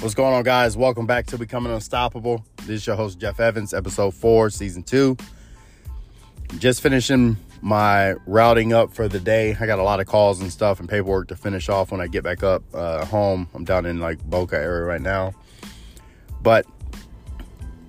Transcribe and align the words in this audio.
What's 0.00 0.14
going 0.14 0.32
on, 0.32 0.44
guys? 0.44 0.78
Welcome 0.78 1.04
back 1.04 1.26
to 1.26 1.36
Becoming 1.36 1.74
Unstoppable. 1.74 2.42
This 2.60 2.80
is 2.80 2.86
your 2.86 2.96
host, 2.96 3.18
Jeff 3.18 3.38
Evans, 3.38 3.74
episode 3.74 4.14
four, 4.14 4.48
season 4.48 4.82
two. 4.82 5.14
Just 6.56 6.80
finishing 6.80 7.36
my 7.60 8.14
routing 8.24 8.72
up 8.72 8.94
for 8.94 9.08
the 9.08 9.20
day. 9.20 9.54
I 9.60 9.66
got 9.66 9.78
a 9.78 9.82
lot 9.82 10.00
of 10.00 10.06
calls 10.06 10.40
and 10.40 10.50
stuff 10.50 10.80
and 10.80 10.88
paperwork 10.88 11.28
to 11.28 11.36
finish 11.36 11.68
off 11.68 11.92
when 11.92 12.00
I 12.00 12.06
get 12.06 12.24
back 12.24 12.42
up 12.42 12.62
uh, 12.72 13.04
home. 13.04 13.46
I'm 13.52 13.64
down 13.64 13.84
in 13.84 14.00
like 14.00 14.24
Boca 14.24 14.56
area 14.56 14.86
right 14.86 15.02
now. 15.02 15.34
But 16.40 16.64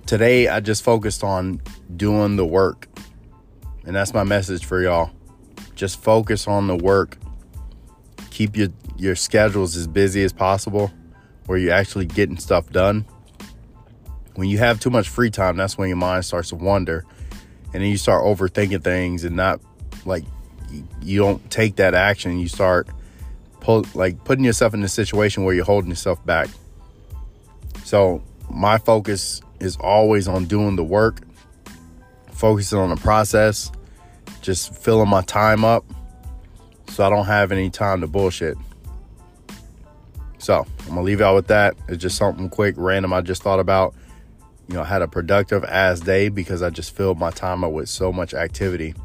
today 0.04 0.48
I 0.48 0.60
just 0.60 0.84
focused 0.84 1.24
on 1.24 1.62
doing 1.96 2.36
the 2.36 2.44
work. 2.44 2.88
And 3.86 3.96
that's 3.96 4.12
my 4.12 4.22
message 4.22 4.66
for 4.66 4.82
y'all. 4.82 5.12
Just 5.76 5.98
focus 6.02 6.46
on 6.46 6.66
the 6.66 6.76
work. 6.76 7.16
Keep 8.28 8.58
your, 8.58 8.68
your 8.98 9.16
schedules 9.16 9.78
as 9.78 9.86
busy 9.86 10.22
as 10.24 10.34
possible 10.34 10.92
where 11.46 11.58
you're 11.58 11.72
actually 11.72 12.06
getting 12.06 12.38
stuff 12.38 12.70
done. 12.70 13.04
When 14.34 14.48
you 14.48 14.58
have 14.58 14.80
too 14.80 14.90
much 14.90 15.08
free 15.08 15.30
time, 15.30 15.56
that's 15.56 15.76
when 15.76 15.88
your 15.88 15.96
mind 15.96 16.24
starts 16.24 16.50
to 16.50 16.56
wander. 16.56 17.04
And 17.74 17.82
then 17.82 17.90
you 17.90 17.96
start 17.96 18.24
overthinking 18.24 18.82
things 18.82 19.24
and 19.24 19.36
not 19.36 19.60
like 20.04 20.24
you 21.02 21.20
don't 21.20 21.50
take 21.50 21.76
that 21.76 21.94
action. 21.94 22.38
You 22.38 22.48
start 22.48 22.88
pull, 23.60 23.84
like 23.94 24.22
putting 24.24 24.44
yourself 24.44 24.74
in 24.74 24.82
a 24.82 24.88
situation 24.88 25.44
where 25.44 25.54
you're 25.54 25.64
holding 25.64 25.90
yourself 25.90 26.24
back. 26.24 26.48
So, 27.84 28.22
my 28.50 28.78
focus 28.78 29.40
is 29.60 29.76
always 29.76 30.28
on 30.28 30.44
doing 30.46 30.76
the 30.76 30.84
work, 30.84 31.20
focusing 32.30 32.78
on 32.78 32.90
the 32.90 32.96
process, 32.96 33.70
just 34.40 34.74
filling 34.74 35.08
my 35.08 35.22
time 35.22 35.64
up 35.64 35.84
so 36.88 37.04
I 37.04 37.10
don't 37.10 37.26
have 37.26 37.52
any 37.52 37.70
time 37.70 38.02
to 38.02 38.06
bullshit. 38.06 38.56
So 40.42 40.66
I'm 40.80 40.88
gonna 40.88 41.02
leave 41.02 41.20
y'all 41.20 41.36
with 41.36 41.46
that. 41.46 41.76
It's 41.86 42.02
just 42.02 42.16
something 42.16 42.48
quick, 42.48 42.74
random 42.76 43.12
I 43.12 43.20
just 43.20 43.44
thought 43.44 43.60
about. 43.60 43.94
You 44.66 44.74
know, 44.74 44.82
I 44.82 44.86
had 44.86 45.00
a 45.00 45.06
productive 45.06 45.62
ass 45.62 46.00
day 46.00 46.30
because 46.30 46.62
I 46.62 46.70
just 46.70 46.96
filled 46.96 47.16
my 47.16 47.30
time 47.30 47.62
up 47.62 47.70
with 47.70 47.88
so 47.88 48.12
much 48.12 48.34
activity. 48.34 48.96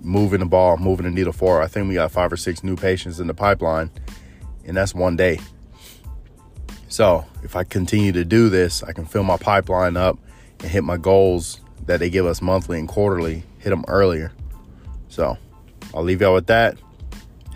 Moving 0.00 0.40
the 0.40 0.46
ball, 0.46 0.76
moving 0.76 1.04
the 1.04 1.12
needle 1.12 1.32
forward. 1.32 1.62
I 1.62 1.68
think 1.68 1.88
we 1.88 1.94
got 1.94 2.10
five 2.10 2.32
or 2.32 2.36
six 2.36 2.64
new 2.64 2.74
patients 2.74 3.20
in 3.20 3.28
the 3.28 3.34
pipeline, 3.34 3.92
and 4.64 4.76
that's 4.76 4.92
one 4.92 5.14
day. 5.14 5.38
So 6.88 7.24
if 7.44 7.54
I 7.54 7.62
continue 7.62 8.10
to 8.10 8.24
do 8.24 8.48
this, 8.48 8.82
I 8.82 8.92
can 8.92 9.06
fill 9.06 9.22
my 9.22 9.36
pipeline 9.36 9.96
up 9.96 10.18
and 10.60 10.68
hit 10.68 10.82
my 10.82 10.96
goals 10.96 11.60
that 11.86 12.00
they 12.00 12.10
give 12.10 12.26
us 12.26 12.42
monthly 12.42 12.80
and 12.80 12.88
quarterly, 12.88 13.44
hit 13.58 13.70
them 13.70 13.84
earlier. 13.86 14.32
So 15.10 15.38
I'll 15.94 16.02
leave 16.02 16.22
y'all 16.22 16.34
with 16.34 16.48
that. 16.48 16.76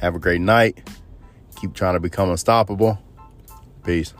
Have 0.01 0.15
a 0.15 0.21
great 0.21 0.41
night. 0.41 0.79
Keep 1.61 1.75
trying 1.75 1.95
to 1.95 2.01
become 2.01 2.31
unstoppable. 2.31 2.99
Peace. 3.85 4.15